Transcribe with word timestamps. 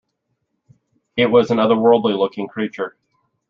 It 1.15 1.27
was 1.27 1.51
an 1.51 1.59
otherworldly 1.59 2.17
looking 2.17 2.47
creature. 2.47 2.97